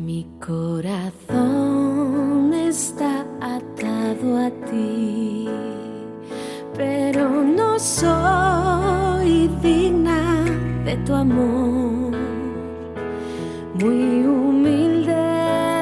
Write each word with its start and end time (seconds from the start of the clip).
Mi 0.00 0.26
corazón 0.40 1.34
está 2.54 3.26
atado 3.38 4.38
a 4.38 4.50
ti, 4.64 5.46
pero 6.74 7.28
no 7.28 7.78
soy 7.78 9.50
digna 9.62 10.46
de 10.86 10.96
tu 11.04 11.14
amor. 11.14 12.16
Muy 13.78 14.24
humilde 14.24 15.12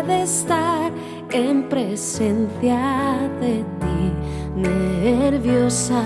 de 0.09 0.23
estar 0.23 0.91
en 1.31 1.69
presencia 1.69 3.17
de 3.41 3.65
ti, 3.79 4.13
nerviosa 4.57 6.03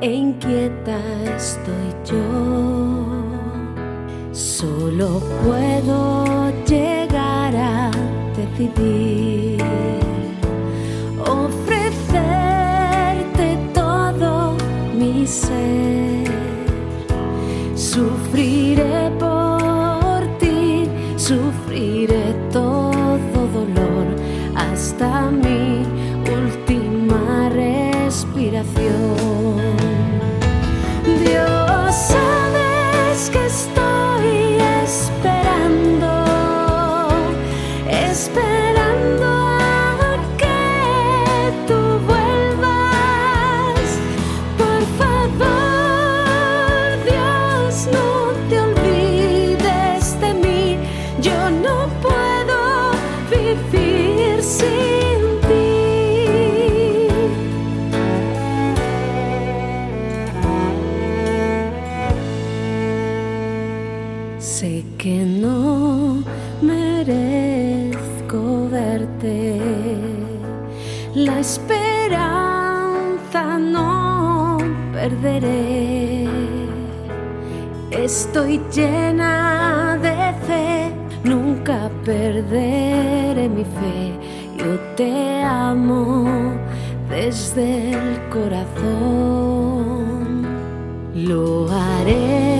e 0.00 0.12
inquieta 0.12 0.98
estoy 1.36 1.94
yo. 2.04 3.06
Solo 4.32 5.20
puedo 5.44 6.50
llegar 6.66 7.05
a 7.54 7.90
decidir 8.36 9.62
ofrecerte 11.18 12.38
todo 13.72 14.56
mi 14.98 15.26
ser. 15.26 16.26
Sufriré 17.74 19.10
por 19.18 20.26
ti, 20.38 20.88
sufriré 21.16 22.34
todo 22.52 23.46
dolor 23.52 24.06
hasta 24.54 25.30
mi 25.30 25.84
última 26.28 27.48
respiración. 27.50 29.25
Sé 64.58 64.84
que 64.96 65.16
no 65.22 66.22
merezco 66.62 68.40
verte. 68.70 69.60
La 71.14 71.40
esperanza 71.40 72.38
no 73.58 74.56
perderé. 74.94 76.26
Estoy 77.90 78.62
llena 78.74 79.98
de 80.00 80.32
fe, 80.46 80.90
nunca 81.22 81.90
perderé 82.06 83.50
mi 83.50 83.64
fe. 83.64 84.14
Yo 84.56 84.80
te 84.96 85.42
amo 85.42 86.24
desde 87.10 87.92
el 87.92 88.20
corazón. 88.30 89.66
Lo 91.14 91.70
haré 91.70 92.55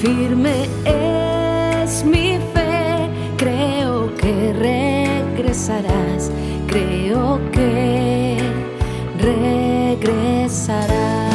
Firme 0.00 0.66
es 0.86 2.02
mi 2.04 2.38
fe, 2.54 3.10
creo 3.36 4.14
que 4.16 4.54
regresarás, 4.54 6.30
creo 6.66 7.38
que 7.52 8.38
regresarás. 9.18 11.31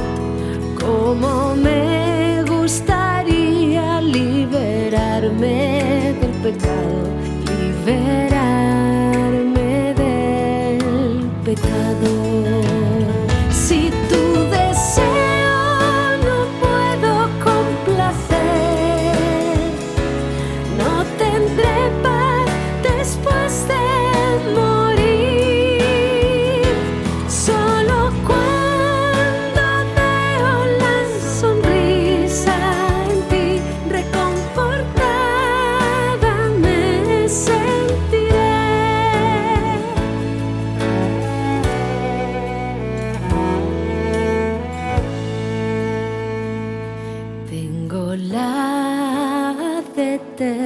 Como 0.80 1.54
me 1.56 2.42
gustaría 2.48 4.00
liberarme 4.00 6.14
del 6.20 6.32
pecado, 6.42 7.08
liberarme 7.46 8.29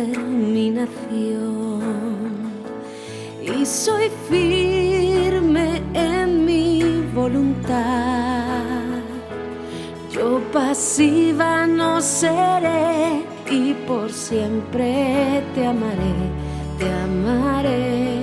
determinación. 0.07 1.83
Y 3.43 3.67
soy 3.67 4.11
firme 4.29 5.83
en 5.93 6.45
mi 6.45 7.03
voluntad. 7.15 8.63
Yo 10.11 10.41
pasiva 10.53 11.67
no 11.67 12.01
seré, 12.01 13.25
y 13.51 13.75
por 13.87 14.11
siempre 14.13 15.43
te 15.55 15.67
amaré, 15.67 16.15
te 16.79 16.91
amaré 16.91 18.23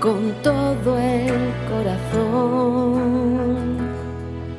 con 0.00 0.32
todo 0.42 0.98
el 0.98 1.52
corazón, 1.70 3.78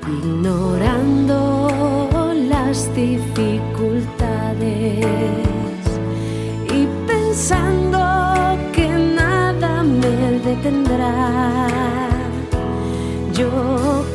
ignorando 0.07 1.67
las 2.47 2.95
dificultades 2.95 5.48
pensando 7.49 7.99
que 8.71 8.87
nada 8.87 9.81
me 9.81 10.39
detendrá. 10.45 11.67
Yo 13.33 14.05